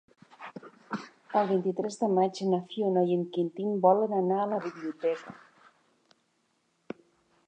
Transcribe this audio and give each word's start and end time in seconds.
El 1.41 1.49
vint-i-tres 1.51 1.97
de 2.03 2.07
maig 2.13 2.39
na 2.53 2.59
Fiona 2.71 3.03
i 3.11 3.17
en 3.17 3.25
Quintí 3.35 3.67
volen 3.85 4.15
anar 4.21 4.39
a 4.45 4.47
la 4.55 4.61
biblioteca. 4.69 5.37